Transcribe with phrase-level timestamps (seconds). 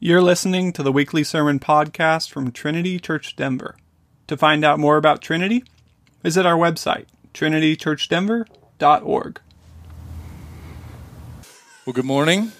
[0.00, 3.74] You're listening to the weekly sermon podcast from Trinity Church Denver.
[4.28, 5.64] To find out more about Trinity,
[6.22, 9.40] visit our website, trinitychurchdenver.org.
[11.84, 12.52] Well, good morning.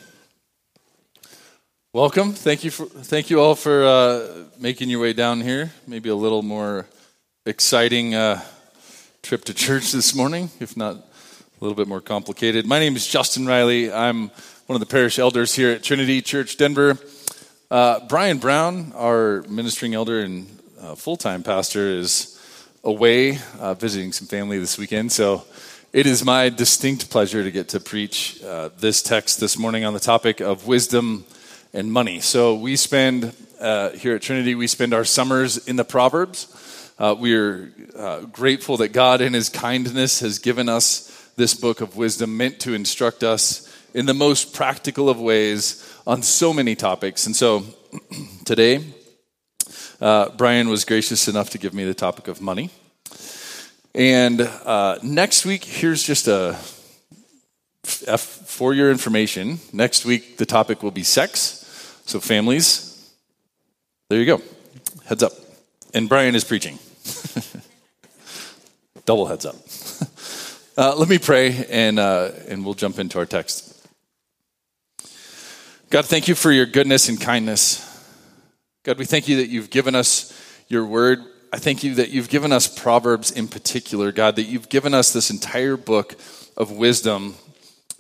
[1.93, 2.33] Welcome.
[2.33, 5.71] Thank you for thank you all for uh, making your way down here.
[5.87, 6.89] Maybe a little more
[7.47, 8.43] exciting uh,
[9.23, 11.05] trip to church this morning, if not a
[11.61, 12.67] little bit more complicated.
[12.67, 13.93] My name is Justin Riley.
[13.93, 14.33] I'm
[14.67, 16.99] one of the parish elders here at Trinity Church Denver.
[17.71, 20.47] Uh, Brian Brown, our ministering elder and
[20.81, 22.41] uh, full time pastor, is
[22.83, 25.13] away uh, visiting some family this weekend.
[25.13, 25.45] So
[25.93, 29.93] it is my distinct pleasure to get to preach uh, this text this morning on
[29.93, 31.27] the topic of wisdom
[31.75, 32.21] and money.
[32.21, 36.91] So we spend uh, here at Trinity, we spend our summers in the Proverbs.
[36.99, 37.71] Uh, we are
[38.33, 42.73] grateful that God, in His kindness, has given us this book of wisdom meant to
[42.73, 47.27] instruct us in the most practical of ways on so many topics.
[47.27, 47.65] And so
[48.47, 48.83] today,
[50.01, 52.71] uh, Brian was gracious enough to give me the topic of money.
[53.95, 56.57] And uh, next week, here's just a
[58.07, 59.61] F for your information.
[59.73, 62.01] Next week, the topic will be sex.
[62.07, 63.13] So, families,
[64.09, 64.41] there you go.
[65.05, 65.33] Heads up.
[65.93, 66.79] And Brian is preaching.
[69.05, 69.57] Double heads up.
[70.79, 73.78] Uh, let me pray and, uh, and we'll jump into our text.
[75.91, 77.83] God, thank you for your goodness and kindness.
[78.83, 81.21] God, we thank you that you've given us your word.
[81.51, 85.15] I thank you that you've given us Proverbs in particular, God, that you've given us
[85.15, 86.15] this entire book
[86.59, 87.37] of wisdom.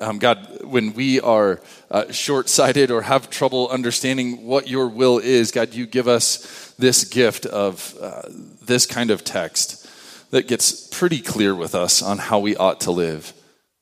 [0.00, 5.18] Um, God, when we are uh, short sighted or have trouble understanding what your will
[5.18, 8.20] is, God, you give us this gift of uh,
[8.60, 9.88] this kind of text
[10.30, 13.32] that gets pretty clear with us on how we ought to live.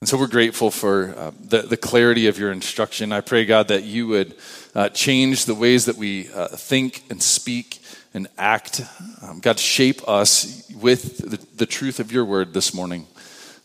[0.03, 3.13] And so we're grateful for uh, the, the, clarity of your instruction.
[3.13, 4.35] I pray, God, that you would
[4.75, 7.81] uh, change the ways that we uh, think and speak
[8.13, 8.83] and act.
[9.23, 13.07] Um, God, shape us with the, the, truth of your word this morning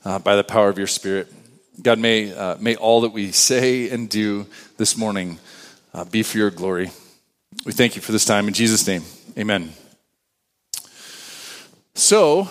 [0.05, 1.27] uh, by the power of your spirit.
[1.81, 4.45] God, may, uh, may all that we say and do
[4.77, 5.37] this morning
[5.93, 6.91] uh, be for your glory.
[7.65, 8.47] We thank you for this time.
[8.47, 9.03] In Jesus' name,
[9.37, 9.73] amen.
[11.93, 12.47] So,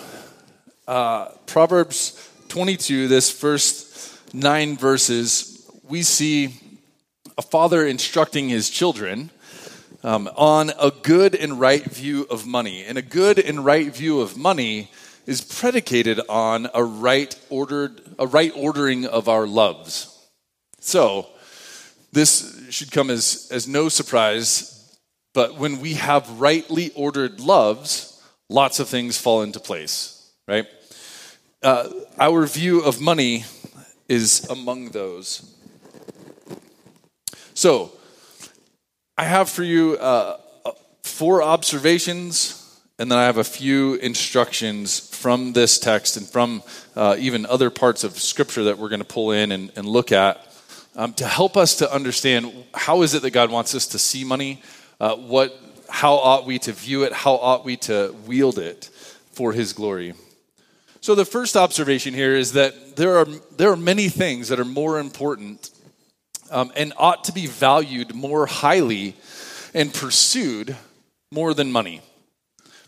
[0.85, 6.53] Proverbs 22, this first nine verses, we see
[7.37, 9.29] a father instructing his children
[10.03, 12.83] um, on a good and right view of money.
[12.83, 14.91] And a good and right view of money
[15.25, 20.13] is predicated on a right ordered, a right ordering of our loves.
[20.81, 21.27] So,
[22.11, 24.93] this should come as, as no surprise,
[25.33, 30.67] but when we have rightly ordered loves, lots of things fall into place, right?
[31.63, 33.45] Uh, our view of money
[34.09, 35.55] is among those.
[37.53, 37.91] So,
[39.15, 40.71] I have for you uh, uh,
[41.03, 46.63] four observations, and then I have a few instructions from this text and from
[46.95, 50.11] uh, even other parts of Scripture that we're going to pull in and, and look
[50.11, 50.43] at
[50.95, 54.23] um, to help us to understand how is it that God wants us to see
[54.23, 54.63] money,
[54.99, 55.55] uh, what,
[55.87, 58.89] how ought we to view it, how ought we to wield it
[59.31, 60.15] for His glory.
[61.03, 63.25] So the first observation here is that there are,
[63.57, 65.71] there are many things that are more important
[66.51, 69.15] um, and ought to be valued more highly
[69.73, 70.77] and pursued
[71.31, 72.01] more than money,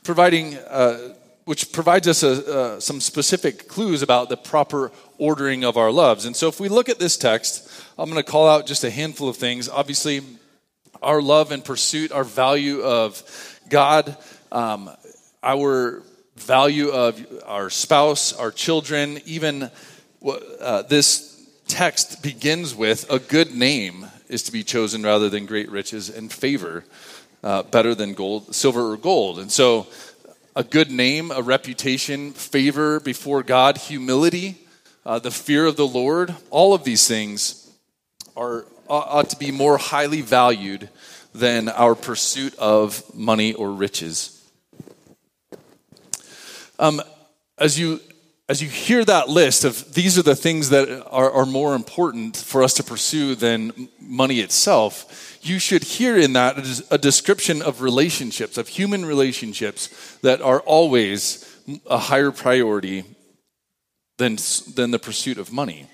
[0.04, 1.16] providing, uh,
[1.46, 6.26] which provides us a, uh, some specific clues about the proper ordering of our loves.
[6.26, 8.92] And so if we look at this text, I'm going to call out just a
[8.92, 9.68] handful of things.
[9.68, 10.22] Obviously,
[11.02, 13.24] our love and pursuit, our value of
[13.70, 14.16] God,
[14.52, 14.92] um,
[15.42, 16.04] our
[16.36, 19.70] value of our spouse, our children, even
[20.60, 21.34] uh, this
[21.68, 26.32] text begins with a good name is to be chosen rather than great riches and
[26.32, 26.84] favor
[27.44, 29.40] uh, better than gold, silver or gold.
[29.40, 29.88] And so,
[30.56, 34.60] a good name, a reputation, favor before God, humility,
[35.06, 37.72] uh, the fear of the Lord, all of these things
[38.38, 40.90] are ought to be more highly valued
[41.34, 44.43] than our pursuit of money or riches.
[46.84, 47.02] Um,
[47.58, 48.02] as you
[48.50, 52.36] as you hear that list of these are the things that are, are, more important
[52.36, 57.80] for us to pursue than money itself, you should hear in that a description of
[57.82, 61.50] relationships, of human relationships that are always
[61.90, 63.06] a higher priority
[64.18, 64.38] than,
[64.76, 65.88] than the pursuit of money.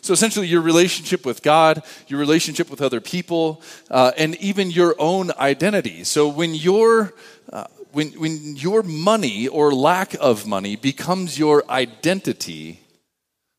[0.00, 3.60] So essentially, your relationship with God, your relationship with other people,
[3.90, 6.02] uh, and even your own identity.
[6.04, 7.12] So when you're
[7.52, 12.80] uh, when, when your money or lack of money becomes your identity,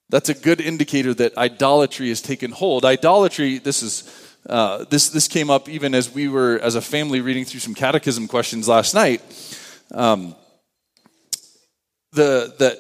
[0.10, 2.86] that's a good indicator that idolatry has taken hold.
[2.86, 7.22] Idolatry, this is uh, this, this came up even as we were, as a family,
[7.22, 9.22] reading through some catechism questions last night.
[9.94, 10.36] Um,
[12.12, 12.80] the, that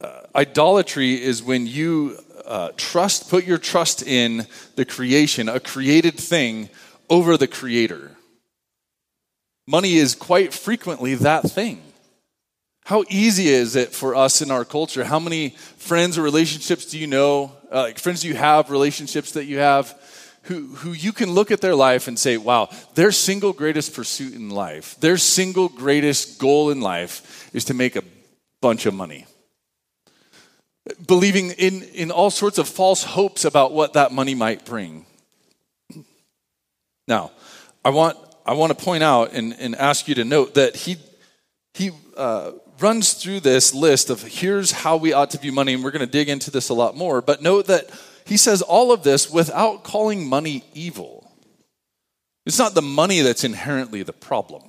[0.00, 2.16] uh, idolatry is when you
[2.46, 4.46] uh, trust, put your trust in
[4.76, 6.68] the creation, a created thing,
[7.10, 8.13] over the creator.
[9.66, 11.82] Money is quite frequently that thing.
[12.84, 15.04] How easy is it for us in our culture?
[15.04, 19.46] How many friends or relationships do you know, uh, like friends you have, relationships that
[19.46, 19.98] you have,
[20.42, 24.34] who, who you can look at their life and say, wow, their single greatest pursuit
[24.34, 28.02] in life, their single greatest goal in life is to make a
[28.60, 29.26] bunch of money.
[31.06, 35.06] Believing in, in all sorts of false hopes about what that money might bring.
[37.08, 37.32] Now,
[37.82, 40.96] I want, I want to point out and, and ask you to note that he,
[41.72, 45.82] he uh, runs through this list of here's how we ought to view money, and
[45.82, 47.22] we're going to dig into this a lot more.
[47.22, 47.90] But note that
[48.26, 51.30] he says all of this without calling money evil.
[52.46, 54.62] It's not the money that's inherently the problem.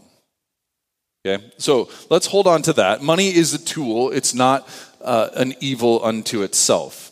[1.25, 1.44] Okay?
[1.57, 3.01] So let's hold on to that.
[3.01, 4.68] Money is a tool, it's not
[5.01, 7.12] uh, an evil unto itself.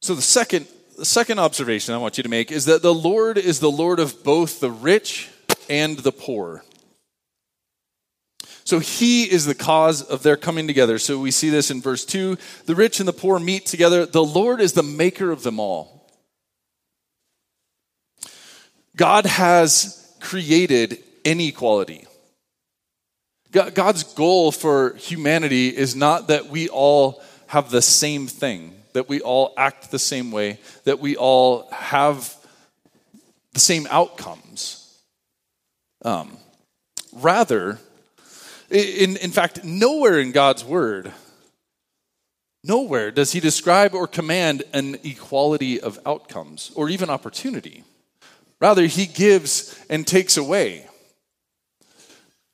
[0.00, 0.66] So the second,
[1.02, 3.98] the second observation I want you to make is that the Lord is the Lord
[3.98, 5.30] of both the rich
[5.68, 6.62] and the poor.
[8.62, 11.00] So he is the cause of their coming together.
[11.00, 12.38] So we see this in verse 2.
[12.66, 14.06] The rich and the poor meet together.
[14.06, 16.08] The Lord is the maker of them all.
[18.94, 22.06] God has created inequality.
[23.50, 29.20] God's goal for humanity is not that we all have the same thing, that we
[29.20, 32.36] all act the same way, that we all have
[33.52, 34.78] the same outcomes.
[36.04, 36.36] Um,
[37.12, 37.78] rather,
[38.70, 41.12] in, in fact, nowhere in God's word,
[42.64, 47.84] nowhere does he describe or command an equality of outcomes or even opportunity.
[48.60, 50.86] Rather, he gives and takes away.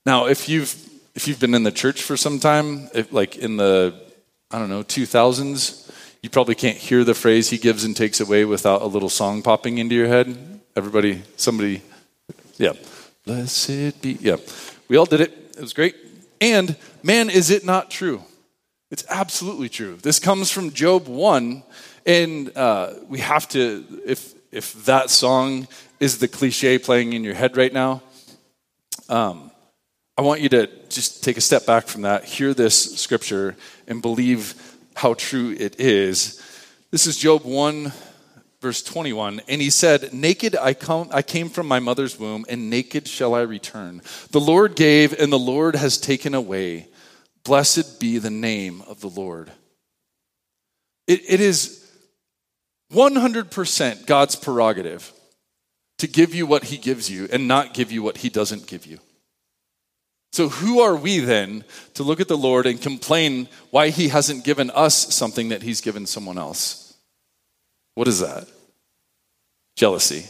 [0.06, 0.74] Now, if you've
[1.14, 3.94] if you've been in the church for some time, if, like in the
[4.50, 5.90] I don't know 2000s,
[6.22, 9.42] you probably can't hear the phrase "He gives and takes away" without a little song
[9.42, 10.60] popping into your head.
[10.76, 11.82] Everybody, somebody,
[12.56, 12.72] yeah,
[13.24, 14.36] blessed be, yeah,
[14.88, 15.32] we all did it.
[15.56, 15.94] It was great.
[16.40, 18.22] And man, is it not true?
[18.90, 19.96] It's absolutely true.
[19.96, 21.62] This comes from Job 1,
[22.06, 25.68] and uh, we have to, if, if that song
[26.00, 28.02] is the cliche playing in your head right now,
[29.10, 29.50] um,
[30.16, 33.56] I want you to just take a step back from that, hear this scripture,
[33.86, 34.54] and believe
[34.98, 36.42] how true it is.
[36.90, 37.92] This is Job 1,
[38.60, 42.68] verse 21 and he said naked I, come, I came from my mother's womb and
[42.68, 44.02] naked shall i return.
[44.32, 46.88] The lord gave and the lord has taken away.
[47.44, 49.52] Blessed be the name of the lord.
[51.06, 51.88] It, it is
[52.92, 55.12] 100% god's prerogative
[55.98, 58.84] to give you what he gives you and not give you what he doesn't give
[58.84, 58.98] you
[60.30, 61.64] so, who are we then
[61.94, 65.80] to look at the Lord and complain why He hasn't given us something that He's
[65.80, 66.96] given someone else?
[67.94, 68.46] What is that?
[69.74, 70.26] Jealousy.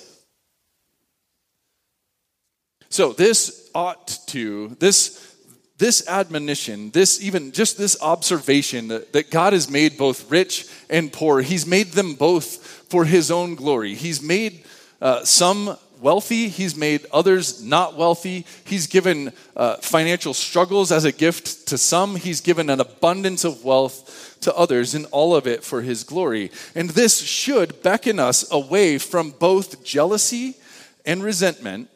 [2.90, 5.36] So this ought to, this,
[5.76, 11.12] this admonition, this even just this observation that, that God has made both rich and
[11.12, 12.56] poor, He's made them both
[12.88, 13.94] for His own glory.
[13.94, 14.64] He's made
[15.02, 18.46] uh, some wealthy, He's made others not wealthy.
[18.64, 23.64] He's given uh, financial struggles as a gift to some, He's given an abundance of
[23.64, 26.50] wealth to others, and all of it for his glory.
[26.74, 30.56] And this should beckon us away from both jealousy
[31.04, 31.90] and resentment,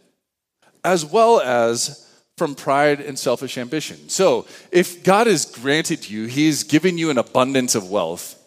[0.85, 4.09] as well as from pride and selfish ambition.
[4.09, 8.38] So, if God has granted you, He's given you an abundance of wealth,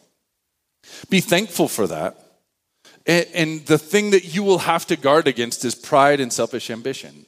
[1.10, 2.25] be thankful for that.
[3.08, 7.26] And the thing that you will have to guard against is pride and selfish ambition.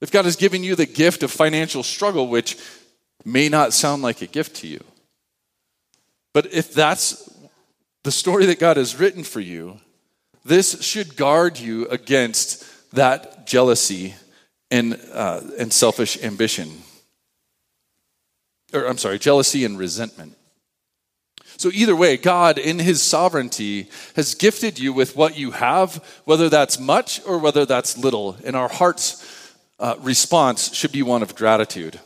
[0.00, 2.58] If God has given you the gift of financial struggle, which
[3.24, 4.82] may not sound like a gift to you,
[6.32, 7.30] but if that's
[8.02, 9.78] the story that God has written for you,
[10.44, 14.14] this should guard you against that jealousy
[14.70, 16.82] and, uh, and selfish ambition.
[18.72, 20.36] Or, I'm sorry, jealousy and resentment.
[21.56, 26.48] So, either way, God, in His sovereignty, has gifted you with what you have, whether
[26.48, 28.36] that's much or whether that's little.
[28.44, 32.00] And our heart's uh, response should be one of gratitude.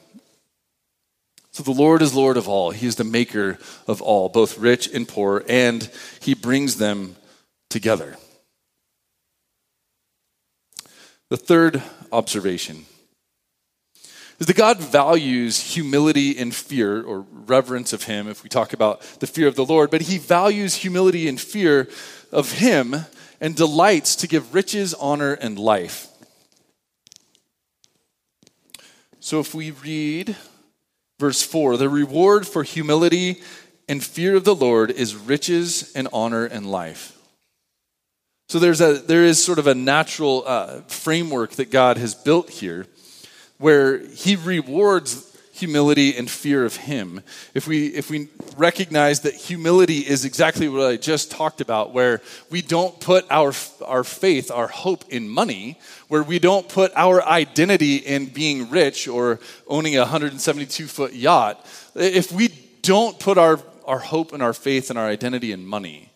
[1.53, 2.71] So the Lord is Lord of all.
[2.71, 5.91] He is the maker of all, both rich and poor, and
[6.21, 7.17] he brings them
[7.69, 8.17] together.
[11.31, 12.87] The third observation
[14.39, 19.01] is that God values humility and fear, or reverence of Him, if we talk about
[19.21, 21.89] the fear of the Lord, but He values humility and fear
[22.31, 22.95] of Him
[23.41, 26.09] and delights to give riches, honor, and life.
[29.21, 30.37] So if we read
[31.19, 33.43] verse 4, the reward for humility
[33.89, 37.19] and fear of the Lord is riches and honor and life.
[38.49, 42.49] So there's a, there is sort of a natural uh, framework that God has built
[42.49, 42.87] here
[43.59, 47.21] where he rewards humility and fear of him.
[47.53, 52.21] If we if we recognize that humility is exactly what i just talked about where
[52.51, 53.53] we don't put our
[53.85, 59.09] our faith our hope in money where we don't put our identity in being rich
[59.09, 62.49] or owning a 172 foot yacht if we
[62.83, 66.13] don't put our our hope and our faith and our identity in money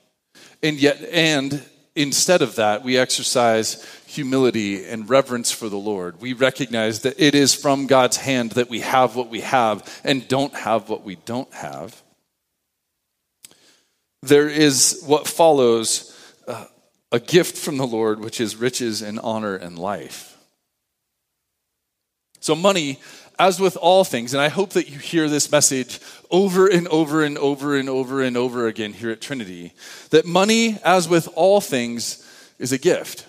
[0.63, 1.63] and yet and
[1.95, 6.21] instead of that we exercise humility and reverence for the Lord.
[6.21, 10.27] We recognize that it is from God's hand that we have what we have and
[10.27, 12.03] don't have what we don't have.
[14.23, 16.67] There is what follows uh,
[17.11, 20.37] a gift from the Lord, which is riches and honor and life.
[22.41, 22.99] So, money,
[23.43, 25.99] as with all things, and I hope that you hear this message
[26.31, 29.73] over and over and over and over and over again here at Trinity,
[30.11, 32.25] that money, as with all things,
[32.61, 33.27] is a gift.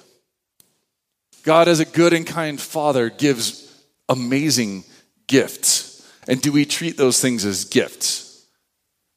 [1.42, 4.84] God, as a good and kind father, gives amazing
[5.26, 6.08] gifts.
[6.28, 8.46] And do we treat those things as gifts?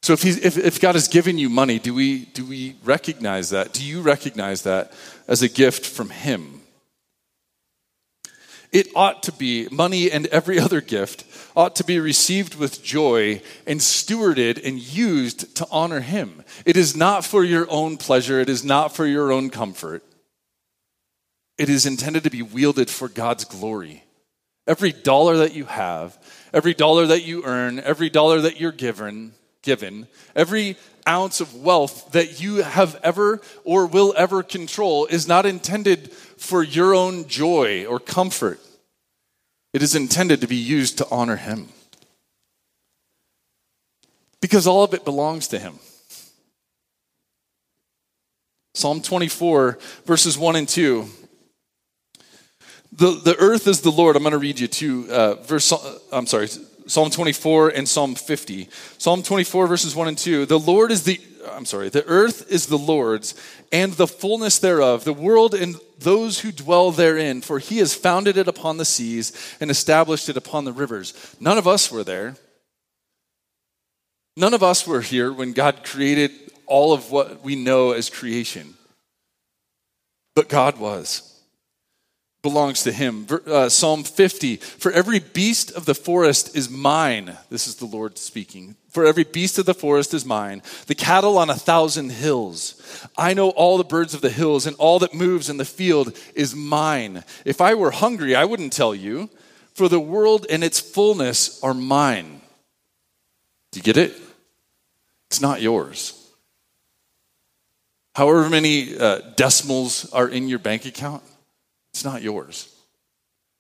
[0.03, 3.75] So if, if, if God has given you money, do we, do we recognize that?
[3.75, 4.95] Do you recognize that
[5.29, 6.56] as a gift from Him?
[8.73, 11.25] It ought to be, money and every other gift
[11.57, 16.45] ought to be received with joy and stewarded and used to honor Him.
[16.65, 20.03] It is not for your own pleasure, it is not for your own comfort.
[21.59, 24.05] It is intended to be wielded for God's glory.
[24.67, 26.19] Every dollar that you have,
[26.53, 29.33] every dollar that you earn, every dollar that you're given,
[29.67, 35.45] given, every ounce of wealth that you have ever or will ever control is not
[35.45, 38.59] intended for your own joy or comfort.
[39.75, 41.69] It is intended to be used to honor Him.
[44.41, 45.79] Because all of it belongs to Him.
[48.75, 51.09] Psalm 24, verses 1 and 2
[52.97, 54.17] the, the earth is the Lord.
[54.17, 55.73] I'm going to read you two uh, verse.
[56.11, 56.49] I'm sorry,
[56.87, 58.69] Psalm 24 and Psalm 50.
[58.99, 60.47] Psalm 24 verses 1 and 2.
[60.47, 61.21] The Lord is the.
[61.53, 61.89] I'm sorry.
[61.89, 63.35] The earth is the Lord's
[63.71, 67.41] and the fullness thereof, the world and those who dwell therein.
[67.41, 71.37] For He has founded it upon the seas and established it upon the rivers.
[71.41, 72.37] None of us were there.
[74.37, 76.31] None of us were here when God created
[76.67, 78.75] all of what we know as creation.
[80.35, 81.36] But God was
[82.47, 83.27] belongs to him.
[83.45, 87.37] Uh, Psalm 50 For every beast of the forest is mine.
[87.51, 88.77] This is the Lord speaking.
[88.89, 92.81] For every beast of the forest is mine, the cattle on a thousand hills.
[93.19, 96.17] I know all the birds of the hills, and all that moves in the field
[96.37, 97.25] is mine.
[97.45, 99.29] If I were hungry, I wouldn't tell you,
[99.75, 102.41] for the world and its fullness are mine.
[103.73, 104.15] Do you get it?
[105.31, 106.31] It's not yours.
[108.15, 111.25] However many uh, decimals are in your bank account,
[111.97, 112.71] it's not yours.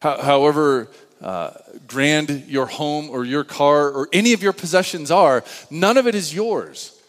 [0.03, 0.89] However
[1.23, 1.53] uh,
[1.87, 6.15] grand your home or your car or any of your possessions are, none of it
[6.15, 7.01] is yours.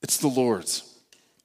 [0.00, 0.88] It's the Lord's.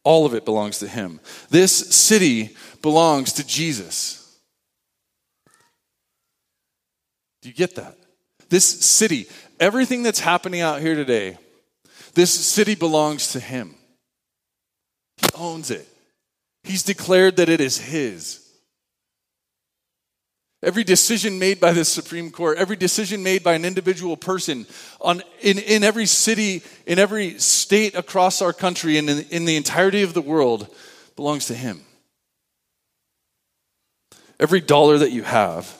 [0.03, 1.19] All of it belongs to Him.
[1.49, 4.39] This city belongs to Jesus.
[7.41, 7.97] Do you get that?
[8.49, 9.25] This city,
[9.59, 11.39] everything that's happening out here today,
[12.13, 13.73] this city belongs to Him.
[15.17, 15.87] He owns it.
[16.67, 18.43] He's declared that it is His.
[20.61, 24.65] Every decision made by the Supreme Court, every decision made by an individual person
[24.99, 29.55] on, in, in every city, in every state across our country, and in, in the
[29.55, 30.67] entirety of the world
[31.15, 31.81] belongs to Him.
[34.39, 35.73] Every dollar that you have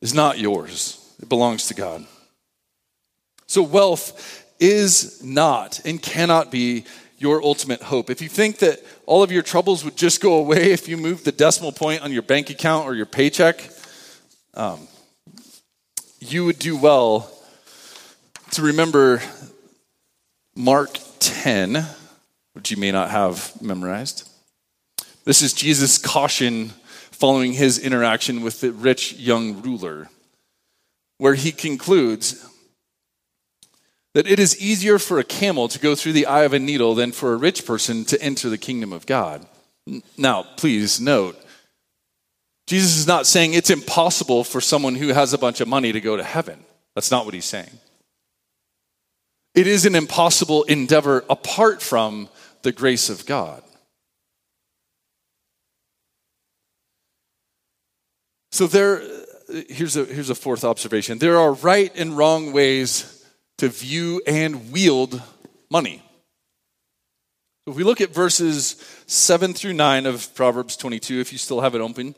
[0.00, 2.06] is not yours, it belongs to God.
[3.48, 6.84] So, wealth is not and cannot be
[7.20, 8.08] your ultimate hope.
[8.08, 11.26] If you think that all of your troubles would just go away if you moved
[11.26, 13.62] the decimal point on your bank account or your paycheck,
[14.54, 14.88] um,
[16.18, 17.30] you would do well
[18.52, 19.20] to remember
[20.56, 21.84] Mark 10,
[22.54, 24.26] which you may not have memorized.
[25.24, 26.70] This is Jesus' caution
[27.10, 30.08] following his interaction with the rich young ruler,
[31.18, 32.49] where he concludes
[34.14, 36.94] that it is easier for a camel to go through the eye of a needle
[36.94, 39.46] than for a rich person to enter the kingdom of God.
[40.16, 41.40] Now, please note,
[42.66, 46.00] Jesus is not saying it's impossible for someone who has a bunch of money to
[46.00, 46.58] go to heaven.
[46.94, 47.70] That's not what he's saying.
[49.54, 52.28] It is an impossible endeavor apart from
[52.62, 53.62] the grace of God.
[58.52, 59.02] So there
[59.68, 61.18] here's a here's a fourth observation.
[61.18, 63.19] There are right and wrong ways
[63.60, 65.20] to view and wield
[65.70, 66.02] money.
[67.66, 68.76] If we look at verses
[69.06, 72.14] 7 through 9 of Proverbs 22, if you still have it open,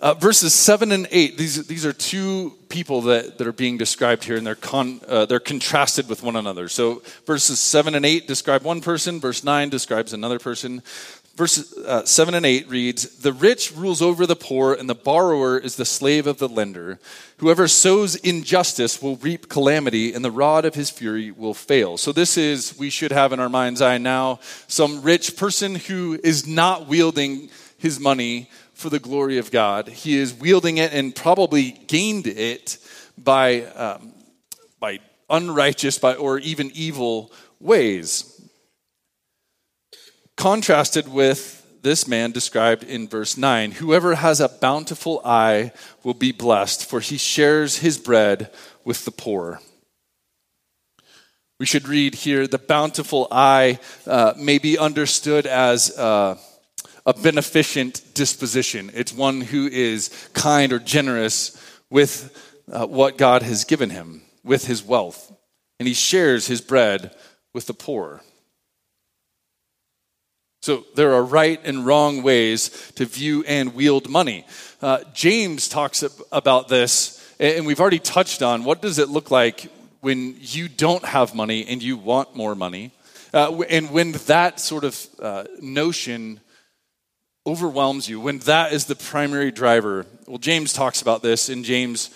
[0.00, 4.24] uh, verses 7 and 8, these, these are two people that, that are being described
[4.24, 6.70] here, and they're, con, uh, they're contrasted with one another.
[6.70, 10.82] So verses 7 and 8 describe one person, verse 9 describes another person.
[11.38, 15.56] Verse uh, 7 and 8 reads The rich rules over the poor, and the borrower
[15.56, 16.98] is the slave of the lender.
[17.36, 21.96] Whoever sows injustice will reap calamity, and the rod of his fury will fail.
[21.96, 26.18] So, this is, we should have in our mind's eye now, some rich person who
[26.24, 29.86] is not wielding his money for the glory of God.
[29.86, 32.78] He is wielding it and probably gained it
[33.16, 34.12] by, um,
[34.80, 34.98] by
[35.30, 37.30] unrighteous by, or even evil
[37.60, 38.27] ways
[40.38, 45.72] contrasted with this man described in verse 9 Whoever has a bountiful eye
[46.04, 48.50] will be blessed, for he shares his bread
[48.84, 49.60] with the poor.
[51.58, 56.38] We should read here the bountiful eye uh, may be understood as uh,
[57.04, 58.92] a beneficent disposition.
[58.94, 64.66] It's one who is kind or generous with uh, what God has given him, with
[64.66, 65.32] his wealth.
[65.80, 67.12] And he shares his bread
[67.52, 68.22] with the poor.
[70.60, 74.44] So there are right and wrong ways to view and wield money.
[74.82, 79.70] Uh, James talks about this, and we've already touched on what does it look like
[80.00, 82.90] when you don't have money and you want more money,
[83.32, 86.40] uh, and when that sort of uh, notion
[87.46, 90.06] overwhelms you, when that is the primary driver.
[90.26, 92.10] Well, James talks about this in James.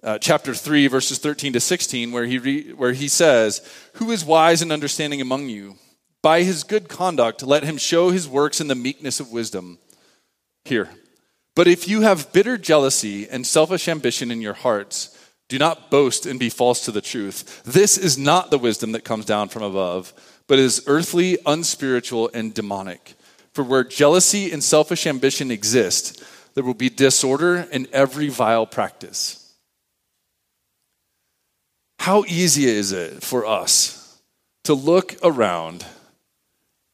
[0.00, 4.24] Uh, chapter 3 verses 13 to 16 where he, re- where he says who is
[4.24, 5.74] wise and understanding among you
[6.22, 9.78] by his good conduct, let him show his works in the meekness of wisdom.
[10.64, 10.90] Here.
[11.54, 15.16] But if you have bitter jealousy and selfish ambition in your hearts,
[15.48, 17.62] do not boast and be false to the truth.
[17.64, 20.12] This is not the wisdom that comes down from above,
[20.46, 23.14] but is earthly, unspiritual, and demonic.
[23.54, 26.22] For where jealousy and selfish ambition exist,
[26.54, 29.54] there will be disorder in every vile practice.
[31.98, 34.20] How easy is it for us
[34.64, 35.84] to look around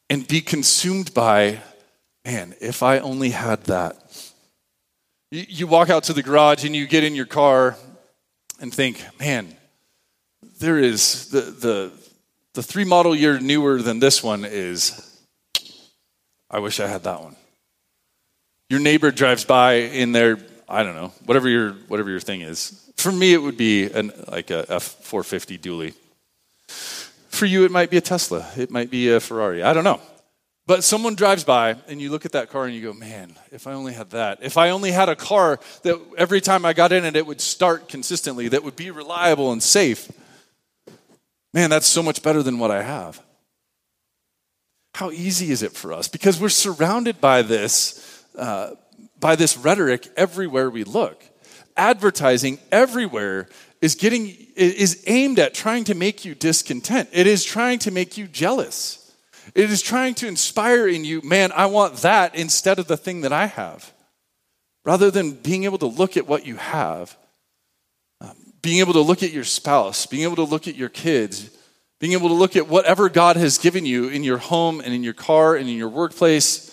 [0.09, 1.59] and be consumed by,
[2.23, 3.97] man, if I only had that.
[5.31, 7.75] You, walk out to the garage and you get in your car
[8.61, 9.55] and think, man,
[10.59, 11.91] there is the, the,
[12.53, 15.19] the three model year newer than this one is,
[16.49, 17.35] I wish I had that one.
[18.69, 20.37] Your neighbor drives by in their,
[20.69, 22.81] I don't know, whatever your, whatever your thing is.
[22.95, 25.93] For me, it would be an, like a F450 dually.
[27.35, 29.61] For you, it might be a Tesla, it might be a Ferrari.
[29.61, 29.99] I don't know.
[30.67, 33.67] But someone drives by and you look at that car and you go, man, if
[33.67, 34.39] I only had that.
[34.41, 37.41] If I only had a car that every time I got in it, it would
[37.41, 40.09] start consistently, that would be reliable and safe.
[41.53, 43.21] Man, that's so much better than what I have.
[44.93, 46.07] How easy is it for us?
[46.07, 48.75] Because we're surrounded by this, uh,
[49.19, 51.21] by this rhetoric everywhere we look.
[51.75, 53.49] Advertising everywhere
[53.81, 57.09] is getting is aimed at trying to make you discontent.
[57.11, 59.01] It is trying to make you jealous.
[59.53, 63.21] It is trying to inspire in you, man, I want that instead of the thing
[63.21, 63.91] that I have.
[64.83, 67.15] Rather than being able to look at what you have,
[68.21, 71.49] um, being able to look at your spouse, being able to look at your kids,
[71.99, 75.03] being able to look at whatever God has given you in your home and in
[75.03, 76.71] your car and in your workplace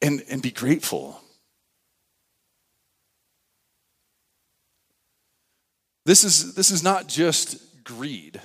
[0.00, 1.20] and, and be grateful.
[6.06, 8.40] This is, this is not just greed.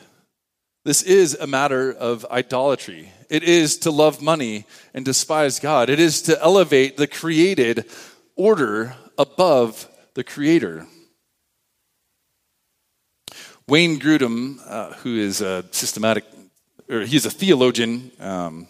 [0.85, 3.11] This is a matter of idolatry.
[3.29, 5.89] It is to love money and despise God.
[5.89, 7.85] It is to elevate the created
[8.37, 10.87] order above the creator.
[13.67, 16.23] Wayne Grudem, uh, who is a systematic,
[16.89, 18.67] or he's a theologian um,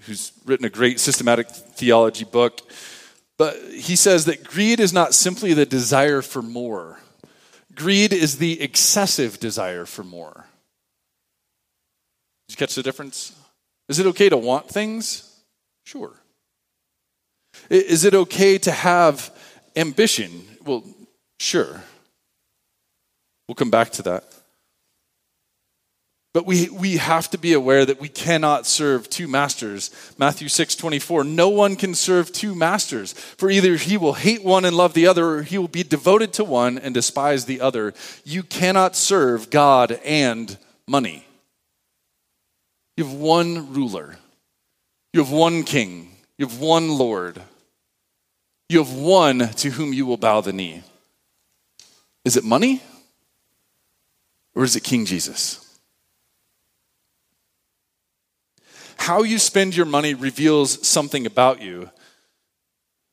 [0.00, 2.62] who's written a great systematic theology book,
[3.36, 6.98] but he says that greed is not simply the desire for more
[7.76, 10.46] Greed is the excessive desire for more.
[12.48, 13.34] Did you catch the difference?
[13.88, 15.30] Is it okay to want things?
[15.84, 16.12] Sure.
[17.70, 19.30] Is it okay to have
[19.76, 20.44] ambition?
[20.64, 20.84] Well,
[21.38, 21.82] sure.
[23.46, 24.24] We'll come back to that.
[26.36, 29.90] But we, we have to be aware that we cannot serve two masters.
[30.18, 34.66] Matthew 6 24, no one can serve two masters, for either he will hate one
[34.66, 37.94] and love the other, or he will be devoted to one and despise the other.
[38.22, 41.26] You cannot serve God and money.
[42.98, 44.18] You have one ruler,
[45.14, 47.40] you have one king, you have one Lord,
[48.68, 50.82] you have one to whom you will bow the knee.
[52.26, 52.82] Is it money
[54.54, 55.65] or is it King Jesus?
[58.96, 61.90] How you spend your money reveals something about you.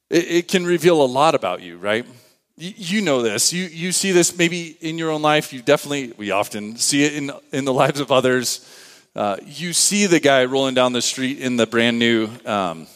[0.10, 2.06] It, it can reveal a lot about you, right?
[2.56, 3.52] You, know this.
[3.52, 5.52] You, you see this maybe in your own life.
[5.52, 8.68] You definitely, we often see it in, in the lives of others.
[9.16, 12.88] Uh, you see the guy rolling down the street in the brand new, um,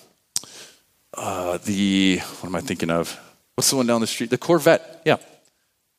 [1.13, 3.19] uh, the, what am I thinking of?
[3.56, 4.30] What's the one down the street?
[4.30, 5.02] The Corvette.
[5.06, 5.17] Yeah.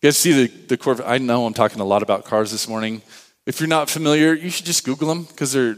[0.02, 1.08] You guys see the, the Corvette?
[1.08, 3.02] I know I'm talking a lot about cars this morning.
[3.46, 5.76] If you're not familiar, you should just Google them because they're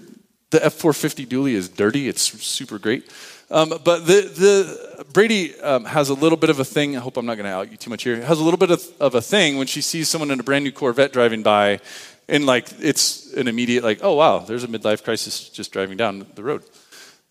[0.50, 3.10] the F 450 dually is dirty, it's super great.
[3.50, 6.96] Um, but the, the Brady um, has a little bit of a thing.
[6.96, 8.20] I hope I'm not going to out you too much here.
[8.22, 10.62] Has a little bit of, of a thing when she sees someone in a brand
[10.62, 11.80] new Corvette driving by,
[12.28, 16.26] and like it's an immediate like, oh wow, there's a midlife crisis just driving down
[16.36, 16.62] the road,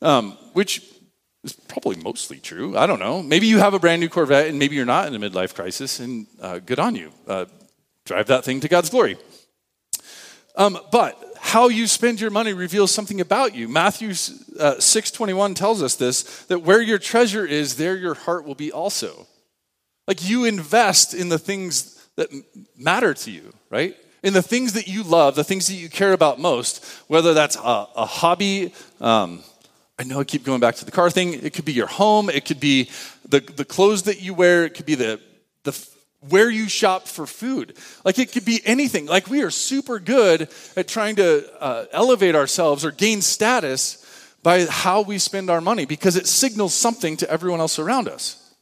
[0.01, 0.83] um, which
[1.45, 2.77] is probably mostly true.
[2.77, 3.23] I don't know.
[3.23, 6.01] Maybe you have a brand new Corvette, and maybe you're not in a midlife crisis,
[6.01, 7.11] and uh, good on you.
[7.27, 7.45] Uh,
[8.03, 9.17] drive that thing to God's glory.
[10.57, 13.67] Um, but how you spend your money reveals something about you.
[13.67, 18.55] Matthew uh, 6:21 tells us this that where your treasure is there your heart will
[18.55, 19.27] be also.
[20.07, 22.29] Like you invest in the things that
[22.77, 23.95] matter to you, right?
[24.23, 27.55] In the things that you love, the things that you care about most, whether that's
[27.55, 29.43] a, a hobby, um,
[29.99, 31.33] I know I keep going back to the car thing.
[31.33, 32.29] It could be your home.
[32.29, 32.89] It could be
[33.27, 34.65] the, the clothes that you wear.
[34.65, 35.19] It could be the,
[35.63, 35.73] the
[36.27, 37.77] where you shop for food.
[38.03, 39.05] Like it could be anything.
[39.05, 44.05] Like we are super good at trying to uh, elevate ourselves or gain status
[44.43, 48.53] by how we spend our money because it signals something to everyone else around us.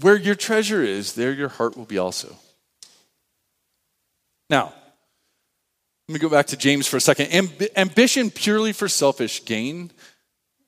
[0.00, 2.36] Where your treasure is, there your heart will be also.
[4.50, 4.74] Now,
[6.08, 7.26] let me go back to James for a second.
[7.30, 9.90] Amb- ambition purely for selfish gain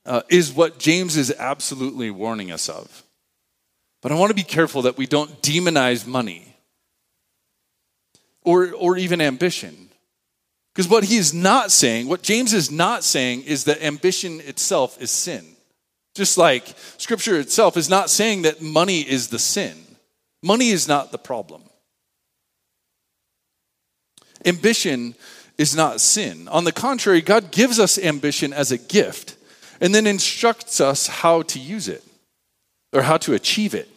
[0.04, 3.04] uh, is what James is absolutely warning us of.
[4.02, 6.56] But I want to be careful that we don't demonize money
[8.42, 9.88] or, or even ambition.
[10.74, 15.00] Because what he is not saying, what James is not saying, is that ambition itself
[15.02, 15.44] is sin.
[16.14, 19.76] Just like scripture itself is not saying that money is the sin,
[20.42, 21.62] money is not the problem.
[24.46, 25.16] Ambition
[25.58, 26.46] is not sin.
[26.46, 29.36] On the contrary, God gives us ambition as a gift
[29.80, 32.04] and then instructs us how to use it
[32.92, 33.88] or how to achieve it.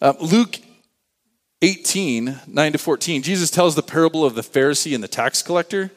[0.00, 0.58] Uh, Luke
[1.62, 5.90] 18, 9 to 14, Jesus tells the parable of the Pharisee and the tax collector.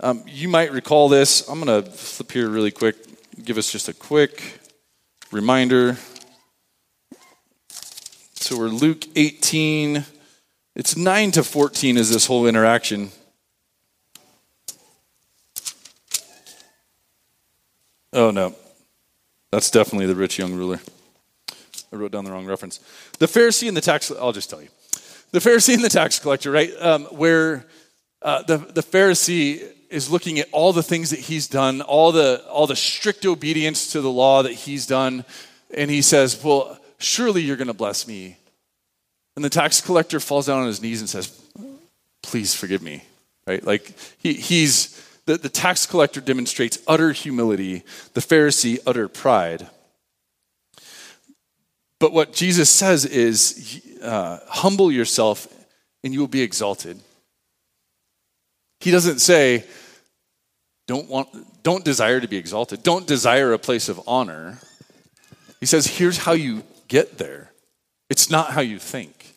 [0.00, 1.46] Um, you might recall this.
[1.48, 2.96] I'm going to flip here really quick,
[3.42, 4.60] give us just a quick
[5.30, 5.96] reminder.
[8.34, 10.04] So we're Luke 18.
[10.74, 13.10] It's 9 to 14 is this whole interaction.
[18.12, 18.54] Oh, no.
[19.50, 20.80] That's definitely the rich young ruler.
[21.92, 22.80] I wrote down the wrong reference.
[23.18, 24.68] The Pharisee and the tax, I'll just tell you.
[25.32, 26.70] The Pharisee and the tax collector, right?
[26.80, 27.66] Um, where
[28.22, 32.44] uh, the, the Pharisee is looking at all the things that he's done, all the,
[32.48, 35.24] all the strict obedience to the law that he's done,
[35.74, 38.36] and he says, Well, surely you're going to bless me.
[39.36, 41.40] And the tax collector falls down on his knees and says,
[42.22, 43.04] Please forgive me,
[43.46, 43.64] right?
[43.64, 47.82] Like he, he's, the, the tax collector demonstrates utter humility,
[48.14, 49.68] the Pharisee, utter pride.
[51.98, 55.48] But what Jesus says is uh, humble yourself
[56.04, 57.00] and you will be exalted.
[58.80, 59.64] He doesn't say,
[60.86, 61.28] don't, want,
[61.62, 64.58] don't desire to be exalted, don't desire a place of honor.
[65.58, 67.50] He says, here's how you get there.
[68.10, 69.34] It's not how you think.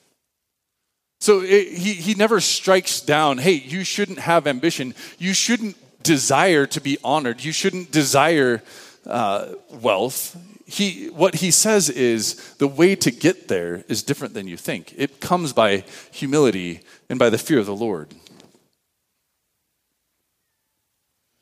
[1.22, 4.93] So it, he, he never strikes down, hey, you shouldn't have ambition.
[5.17, 7.43] You shouldn't desire to be honored.
[7.43, 8.62] You shouldn't desire
[9.06, 10.38] uh, wealth
[10.69, 14.93] he, what he says is the way to get there is different than you think.
[14.95, 18.13] It comes by humility and by the fear of the Lord.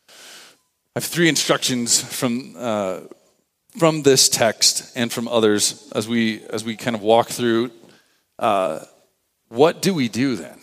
[0.10, 3.02] I have three instructions from, uh,
[3.78, 7.72] from this text and from others as we, as we kind of walk through.
[8.40, 8.80] Uh,
[9.50, 10.58] what do we do then?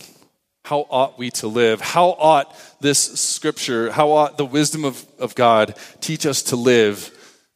[0.64, 1.82] How ought we to live?
[1.82, 7.10] How ought this scripture, how ought the wisdom of, of God teach us to live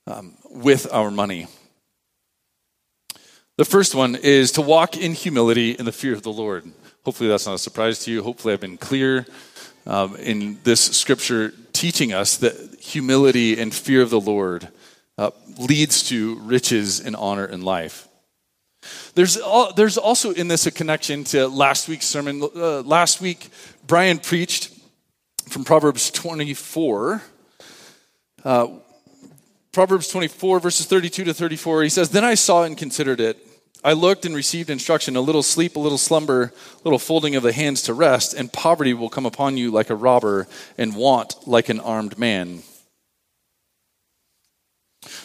[0.07, 1.47] um, with our money.
[3.57, 6.65] The first one is to walk in humility in the fear of the Lord.
[7.05, 8.23] Hopefully, that's not a surprise to you.
[8.23, 9.27] Hopefully, I've been clear.
[9.89, 14.69] um, in this scripture teaching us that humility and fear of the Lord
[15.17, 18.07] uh, leads to riches and honor in life.
[19.15, 19.39] There's,
[19.75, 22.43] there's also in this a connection to last week's sermon.
[22.55, 23.49] Uh, last week,
[23.87, 24.71] Brian preached
[25.49, 27.23] from Proverbs 24.
[28.45, 28.69] Uh,
[29.73, 33.39] Proverbs 24, verses 32 to 34, he says, Then I saw and considered it.
[33.85, 37.43] I looked and received instruction a little sleep, a little slumber, a little folding of
[37.43, 41.47] the hands to rest, and poverty will come upon you like a robber, and want
[41.47, 42.63] like an armed man.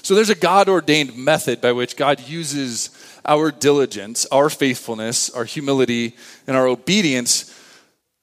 [0.03, 2.89] So there's a God ordained method by which God uses
[3.25, 7.49] our diligence, our faithfulness, our humility, and our obedience,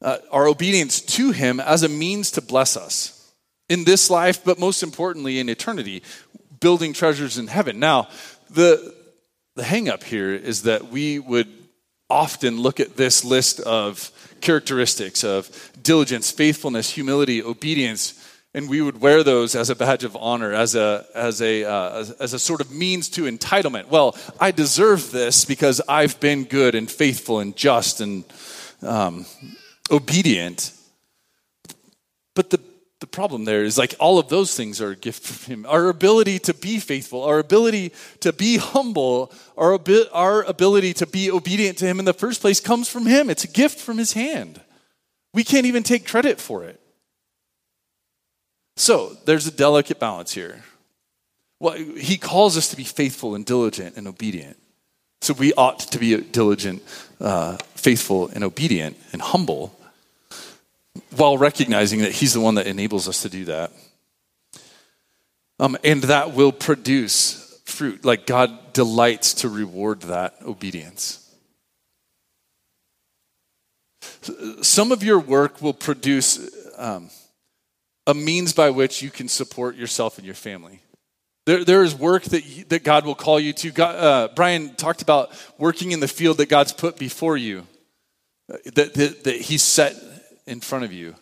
[0.00, 3.19] uh, our obedience to Him as a means to bless us
[3.70, 6.02] in this life, but most importantly in eternity,
[6.58, 7.78] building treasures in heaven.
[7.78, 8.08] Now,
[8.50, 8.94] the,
[9.54, 11.48] the hang up here is that we would
[12.10, 15.48] often look at this list of characteristics of
[15.82, 18.14] diligence, faithfulness, humility, obedience,
[18.52, 22.04] and we would wear those as a badge of honor, as a, as a, uh,
[22.18, 23.86] as a sort of means to entitlement.
[23.86, 28.24] Well, I deserve this because I've been good and faithful and just and
[28.82, 29.26] um,
[29.88, 30.72] obedient.
[33.10, 35.66] Problem there is like all of those things are a gift from him.
[35.66, 39.78] Our ability to be faithful our ability to be humble our,
[40.12, 43.28] our ability to be obedient to him in the first place comes from him.
[43.28, 44.60] It's a gift from his hand.
[45.34, 46.80] We can't even take credit for it.
[48.76, 50.62] So there's a delicate balance here.
[51.58, 54.56] Well, he calls us to be faithful and diligent and obedient.
[55.20, 56.82] So we ought to be diligent
[57.20, 59.76] uh, faithful and obedient and humble
[61.16, 63.72] while recognizing that He's the one that enables us to do that.
[65.58, 68.04] Um, and that will produce fruit.
[68.04, 71.16] Like God delights to reward that obedience.
[74.62, 77.10] Some of your work will produce um,
[78.06, 80.80] a means by which you can support yourself and your family.
[81.46, 83.70] There, there is work that, that God will call you to.
[83.70, 87.66] God, uh, Brian talked about working in the field that God's put before you,
[88.52, 89.94] uh, that, that, that He's set
[90.46, 91.14] in front of you.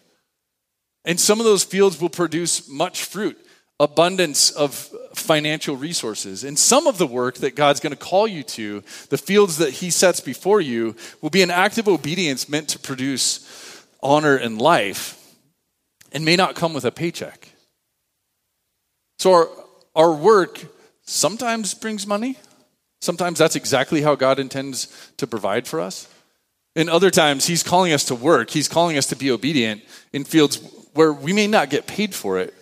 [1.04, 3.38] And some of those fields will produce much fruit,
[3.80, 4.74] abundance of
[5.14, 6.44] financial resources.
[6.44, 9.74] And some of the work that God's going to call you to, the fields that
[9.74, 14.60] He sets before you, will be an act of obedience meant to produce honor and
[14.60, 15.14] life
[16.12, 17.48] and may not come with a paycheck.
[19.18, 19.48] So our,
[19.94, 20.64] our work
[21.02, 22.36] sometimes brings money.
[23.00, 26.08] Sometimes that's exactly how God intends to provide for us.
[26.78, 28.50] In other times, he's calling us to work.
[28.50, 30.60] He's calling us to be obedient in fields
[30.94, 32.54] where we may not get paid for it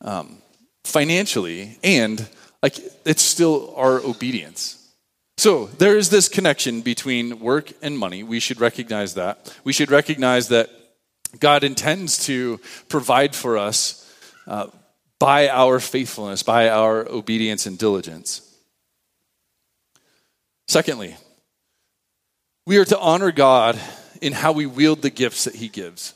[0.00, 0.38] um,
[0.84, 2.26] financially, and
[2.62, 4.90] like it's still our obedience.
[5.36, 8.22] So there is this connection between work and money.
[8.22, 9.54] We should recognize that.
[9.62, 10.70] We should recognize that
[11.38, 14.10] God intends to provide for us
[14.46, 14.68] uh,
[15.18, 18.40] by our faithfulness, by our obedience and diligence.
[20.66, 21.14] Secondly,
[22.70, 23.80] we are to honor God
[24.20, 26.14] in how we wield the gifts that He gives.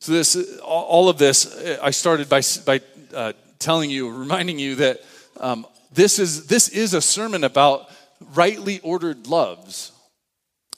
[0.00, 2.80] So, this, all of this, I started by, by
[3.14, 5.02] uh, telling you, reminding you that
[5.40, 7.90] um, this, is, this is a sermon about
[8.34, 9.92] rightly ordered loves.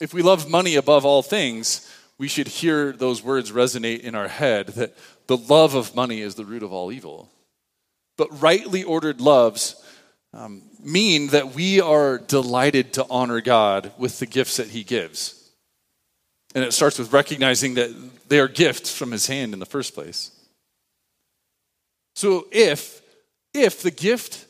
[0.01, 4.27] If we love money above all things, we should hear those words resonate in our
[4.27, 7.29] head that the love of money is the root of all evil.
[8.17, 9.81] But rightly ordered loves
[10.33, 15.35] um, mean that we are delighted to honor God with the gifts that He gives.
[16.55, 17.89] And it starts with recognizing that
[18.29, 20.31] they are gifts from His hand in the first place.
[22.15, 23.01] So if,
[23.53, 24.45] if the gift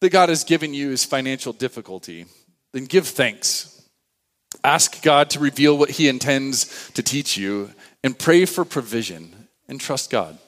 [0.00, 2.26] that God has given you is financial difficulty,
[2.72, 3.72] then give thanks.
[4.64, 7.70] Ask God to reveal what He intends to teach you
[8.02, 10.38] and pray for provision and trust God.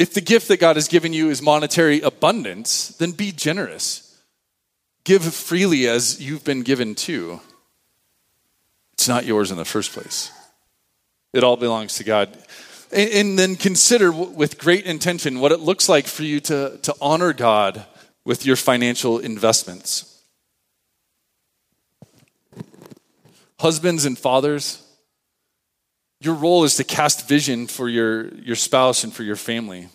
[0.00, 4.18] If the gift that God has given you is monetary abundance, then be generous.
[5.04, 7.38] Give freely as you've been given too.
[8.94, 10.32] It's not yours in the first place,
[11.34, 12.34] it all belongs to God.
[12.90, 16.94] And, and then consider with great intention what it looks like for you to, to
[17.02, 17.84] honor God
[18.24, 20.22] with your financial investments.
[23.58, 24.82] Husbands and fathers,
[26.20, 29.88] your role is to cast vision for your, your spouse and for your family.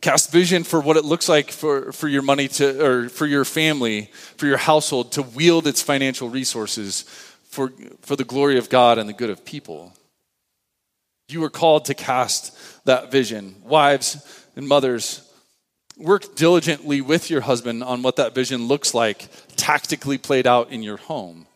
[0.00, 3.44] Cast vision for what it looks like for, for your money to, or for your
[3.44, 7.02] family, for your household to wield its financial resources
[7.44, 9.92] for, for the glory of God and the good of people.
[11.28, 13.56] You are called to cast that vision.
[13.64, 15.30] Wives and mothers,
[15.98, 20.82] work diligently with your husband on what that vision looks like, tactically played out in
[20.82, 21.46] your home.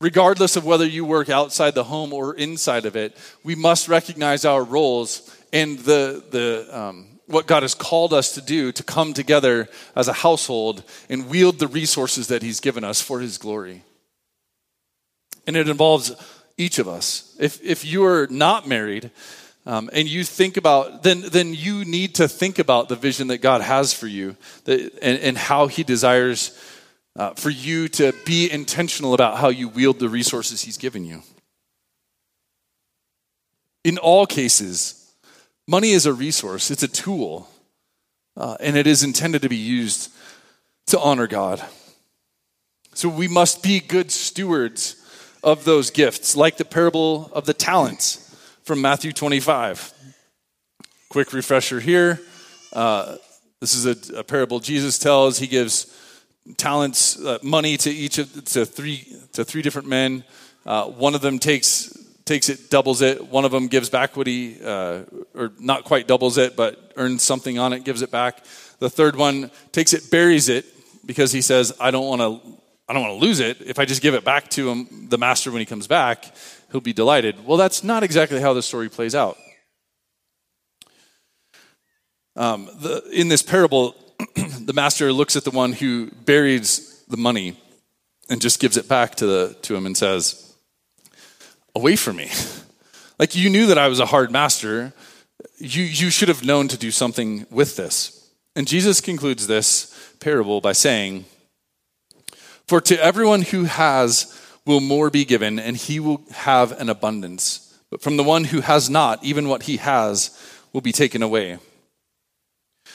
[0.00, 4.44] Regardless of whether you work outside the home or inside of it, we must recognize
[4.44, 9.12] our roles and the, the, um, what God has called us to do to come
[9.12, 13.82] together as a household and wield the resources that He's given us for His glory.
[15.46, 16.12] And it involves
[16.56, 17.36] each of us.
[17.38, 19.10] If, if you are not married
[19.66, 23.38] um, and you think about, then, then you need to think about the vision that
[23.38, 26.58] God has for you that, and, and how He desires
[27.16, 31.22] uh, for you to be intentional about how you wield the resources He's given you.
[33.84, 35.12] In all cases,
[35.66, 37.48] money is a resource, it's a tool,
[38.36, 40.10] uh, and it is intended to be used
[40.86, 41.62] to honor God.
[42.94, 44.96] So we must be good stewards
[45.42, 49.94] of those gifts, like the parable of the talents from Matthew 25.
[51.08, 52.20] Quick refresher here.
[52.72, 53.16] Uh,
[53.60, 55.38] this is a, a, parable Jesus tells.
[55.38, 55.96] He gives
[56.56, 60.24] talents, uh, money to each of to three to three different men.
[60.66, 63.26] Uh, one of them takes takes it, doubles it.
[63.26, 65.02] One of them gives back what he, uh,
[65.34, 68.44] or not quite doubles it, but earns something on it, gives it back.
[68.78, 70.64] The third one takes it, buries it,
[71.04, 72.60] because he says, "I don't want to
[72.90, 73.60] I don't want to lose it.
[73.60, 76.34] If I just give it back to him, the master, when he comes back,
[76.72, 77.46] he'll be delighted.
[77.46, 79.38] Well, that's not exactly how the story plays out.
[82.34, 83.94] Um, the, in this parable,
[84.60, 87.56] the master looks at the one who buries the money
[88.28, 90.54] and just gives it back to, the, to him and says,
[91.74, 92.30] Away from me.
[93.18, 94.92] like you knew that I was a hard master.
[95.58, 98.30] You, you should have known to do something with this.
[98.56, 101.24] And Jesus concludes this parable by saying,
[102.70, 104.32] for to everyone who has
[104.64, 107.76] will more be given, and he will have an abundance.
[107.90, 110.30] But from the one who has not, even what he has
[110.72, 111.58] will be taken away.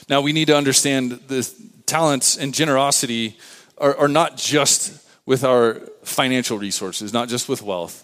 [0.09, 1.49] Now we need to understand the
[1.85, 3.37] talents and generosity
[3.77, 8.03] are, are not just with our financial resources, not just with wealth.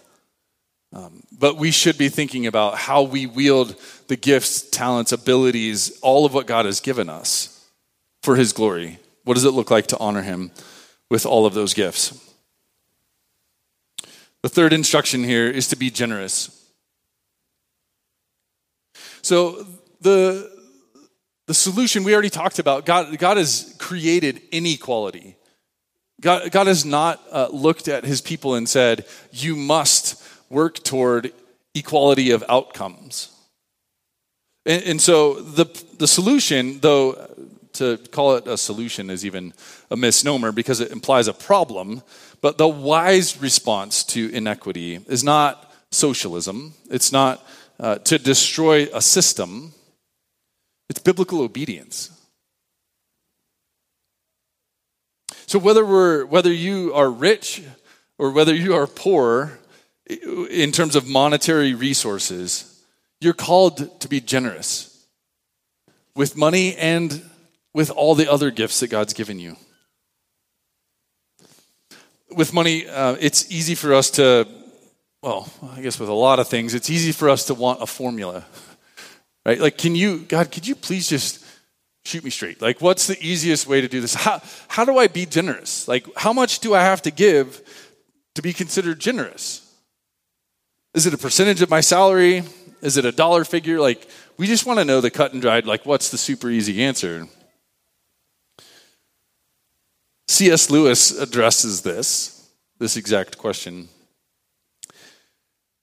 [0.92, 3.76] Um, but we should be thinking about how we wield
[4.08, 7.66] the gifts, talents, abilities, all of what God has given us
[8.22, 8.98] for His glory.
[9.24, 10.50] What does it look like to honor Him?
[11.12, 12.18] with all of those gifts.
[14.40, 16.70] The third instruction here is to be generous.
[19.20, 19.66] So
[20.00, 20.51] the
[21.52, 25.36] the solution we already talked about God, God has created inequality.
[26.18, 31.30] God, God has not uh, looked at his people and said, You must work toward
[31.74, 33.36] equality of outcomes.
[34.64, 35.66] And, and so the,
[35.98, 37.28] the solution, though
[37.74, 39.52] to call it a solution is even
[39.90, 42.02] a misnomer because it implies a problem.
[42.40, 47.46] But the wise response to inequity is not socialism, it's not
[47.78, 49.74] uh, to destroy a system,
[50.92, 52.10] it's biblical obedience.
[55.46, 57.62] So whether we're whether you are rich
[58.18, 59.58] or whether you are poor
[60.06, 62.84] in terms of monetary resources,
[63.22, 65.06] you're called to be generous
[66.14, 67.22] with money and
[67.72, 69.56] with all the other gifts that God's given you.
[72.30, 74.46] With money, uh, it's easy for us to,
[75.22, 77.86] well, I guess with a lot of things, it's easy for us to want a
[77.86, 78.44] formula,
[79.44, 79.60] right?
[79.60, 81.44] Like, can you, God, could you please just
[82.04, 82.60] shoot me straight?
[82.60, 84.14] Like, what's the easiest way to do this?
[84.14, 85.86] How, how do I be generous?
[85.88, 87.62] Like, how much do I have to give
[88.34, 89.60] to be considered generous?
[90.94, 92.42] Is it a percentage of my salary?
[92.82, 93.80] Is it a dollar figure?
[93.80, 96.82] Like, we just want to know the cut and dried, like, what's the super easy
[96.82, 97.26] answer?
[100.28, 100.70] C.S.
[100.70, 103.88] Lewis addresses this, this exact question.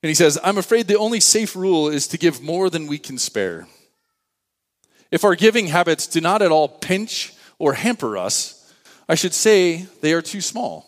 [0.01, 2.97] And he says, I'm afraid the only safe rule is to give more than we
[2.97, 3.67] can spare.
[5.11, 8.73] If our giving habits do not at all pinch or hamper us,
[9.09, 10.85] I should say they are too small.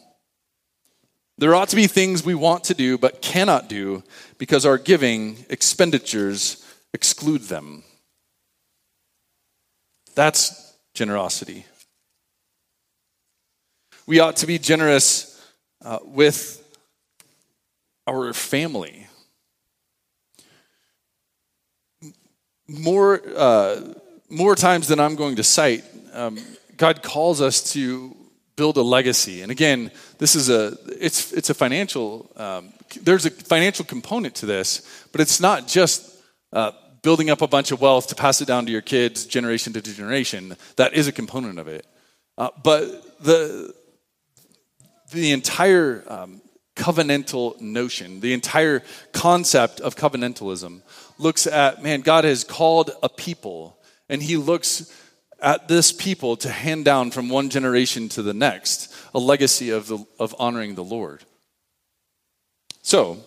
[1.38, 4.04] There ought to be things we want to do but cannot do
[4.38, 7.84] because our giving expenditures exclude them.
[10.14, 11.66] That's generosity.
[14.06, 15.42] We ought to be generous
[15.84, 16.58] uh, with
[18.06, 19.01] our family.
[22.80, 23.82] More, uh,
[24.30, 26.40] more times than I'm going to cite, um,
[26.78, 28.16] God calls us to
[28.56, 29.42] build a legacy.
[29.42, 34.46] And again, this is a it's it's a financial um, there's a financial component to
[34.46, 36.18] this, but it's not just
[36.54, 39.74] uh, building up a bunch of wealth to pass it down to your kids generation
[39.74, 40.56] to generation.
[40.76, 41.86] That is a component of it,
[42.38, 43.74] uh, but the
[45.12, 46.42] the entire um,
[46.82, 48.82] covenantal notion, the entire
[49.14, 50.82] concept of covenantalism
[51.20, 53.78] looks at man, God has called a people,
[54.10, 54.92] and he looks
[55.40, 59.88] at this people to hand down from one generation to the next a legacy of,
[59.88, 61.24] the, of honoring the Lord.
[62.82, 63.18] So,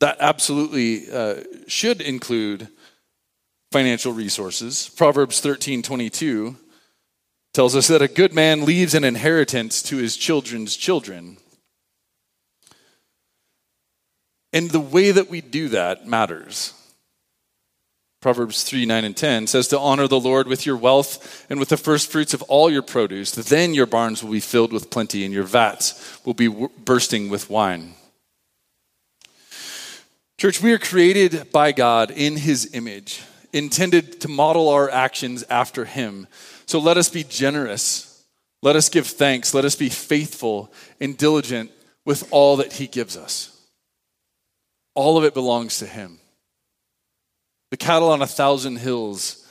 [0.00, 2.68] that absolutely uh, should include
[3.72, 4.90] financial resources.
[4.90, 6.56] Proverbs 13 22
[7.52, 11.38] tells us that a good man leaves an inheritance to his children's children.
[14.58, 16.72] And the way that we do that matters.
[18.20, 21.68] Proverbs 3 9 and 10 says to honor the Lord with your wealth and with
[21.68, 23.30] the first fruits of all your produce.
[23.30, 26.48] Then your barns will be filled with plenty and your vats will be
[26.84, 27.94] bursting with wine.
[30.38, 35.84] Church, we are created by God in his image, intended to model our actions after
[35.84, 36.26] him.
[36.66, 38.24] So let us be generous.
[38.60, 39.54] Let us give thanks.
[39.54, 41.70] Let us be faithful and diligent
[42.04, 43.54] with all that he gives us.
[44.98, 46.18] All of it belongs to him.
[47.70, 49.46] The cattle on a thousand hills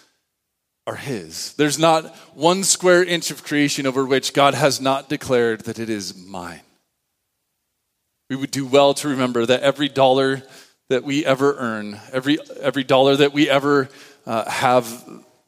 [0.86, 1.54] are His.
[1.54, 5.90] There's not one square inch of creation over which God has not declared that it
[5.90, 6.60] is mine.
[8.30, 10.44] We would do well to remember that every dollar
[10.90, 13.88] that we ever earn, every, every dollar that we ever
[14.26, 15.02] uh, have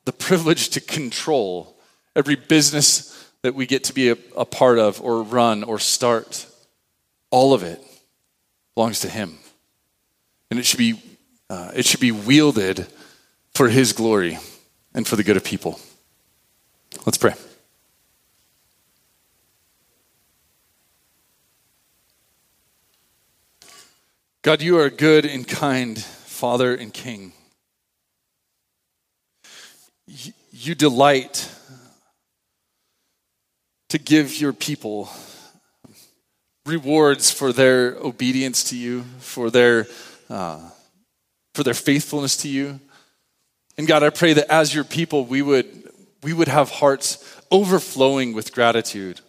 [0.06, 1.78] the privilege to control,
[2.16, 6.47] every business that we get to be a, a part of or run or start,
[7.32, 7.84] all of it
[8.76, 9.39] belongs to Him.
[10.50, 11.02] And it should be
[11.50, 12.88] uh, it should be wielded
[13.54, 14.38] for His glory
[14.93, 15.80] and for the good of people.
[17.06, 17.34] Let's pray.
[24.41, 27.34] God, you are good and kind Father and King.
[30.52, 31.52] You delight
[33.89, 35.10] to give your people
[36.66, 39.88] rewards for their obedience to you, for their
[40.30, 40.69] uh,
[41.53, 42.80] for their faithfulness to you.
[43.77, 48.34] And God, I pray that as your people, we would, we would have hearts overflowing
[48.34, 49.21] with gratitude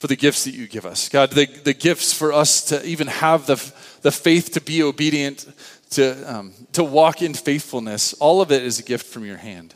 [0.00, 1.08] for the gifts that you give us.
[1.08, 3.56] God, the, the gifts for us to even have the,
[4.02, 5.46] the faith to be obedient,
[5.90, 9.74] to, um, to walk in faithfulness, all of it is a gift from your hand.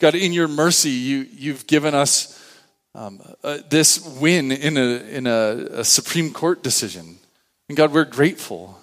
[0.00, 2.36] God, in your mercy, you, you've given us
[2.94, 7.19] um, uh, this win in, a, in a, a Supreme Court decision.
[7.70, 8.76] And God, we're grateful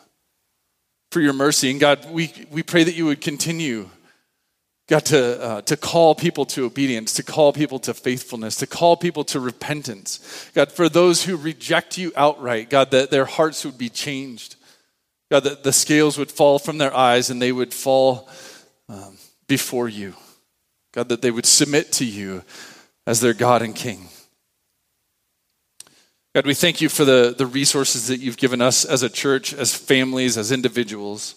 [1.11, 1.71] for your mercy.
[1.71, 3.89] And God, we, we pray that you would continue,
[4.87, 8.95] God, to, uh, to call people to obedience, to call people to faithfulness, to call
[8.95, 10.49] people to repentance.
[10.55, 14.55] God, for those who reject you outright, God, that their hearts would be changed.
[15.29, 18.29] God, that the scales would fall from their eyes and they would fall
[18.87, 19.17] um,
[19.49, 20.13] before you.
[20.93, 22.41] God, that they would submit to you
[23.05, 24.07] as their God and King.
[26.37, 29.55] God, we thank you for the, the resources that you've given us as a church,
[29.55, 31.33] as families, as individuals.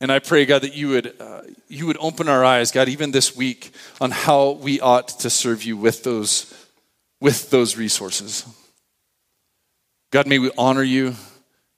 [0.00, 3.12] And I pray, God, that you would, uh, you would open our eyes, God, even
[3.12, 3.70] this week,
[4.00, 6.52] on how we ought to serve you with those,
[7.20, 8.44] with those resources.
[10.10, 11.14] God, may we honor you.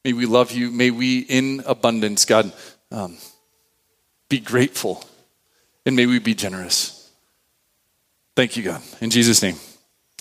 [0.03, 0.71] May we love you.
[0.71, 2.51] May we, in abundance, God,
[2.91, 3.19] um,
[4.31, 5.05] be grateful.
[5.85, 7.11] And may we be generous.
[8.35, 8.81] Thank you, God.
[9.03, 9.57] In Jesus' name,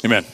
[0.03, 0.25] amen.